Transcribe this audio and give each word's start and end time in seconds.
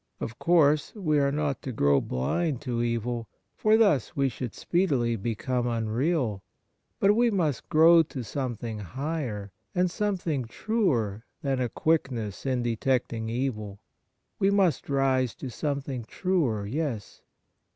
Of 0.19 0.39
course, 0.39 0.95
we 0.95 1.19
are 1.19 1.31
not 1.31 1.61
to 1.61 1.71
grow 1.71 2.01
blind 2.01 2.59
to 2.61 2.81
evil, 2.81 3.27
for 3.55 3.77
thus 3.77 4.15
we 4.15 4.29
should 4.29 4.55
speedily 4.55 5.15
become 5.15 5.67
unreal; 5.67 6.41
but 6.99 7.15
we 7.15 7.29
must 7.29 7.69
grow 7.69 8.01
to 8.01 8.23
something 8.23 8.79
higher, 8.79 9.51
and 9.75 9.91
something 9.91 10.45
truer, 10.45 11.27
than 11.43 11.61
a 11.61 11.69
quick 11.69 12.09
ness 12.09 12.47
in 12.47 12.63
detecting 12.63 13.29
evil. 13.29 13.79
We 14.39 14.49
must 14.49 14.89
rise 14.89 15.35
to 15.35 15.51
something 15.51 16.05
truer. 16.05 16.65
Yes 16.65 17.21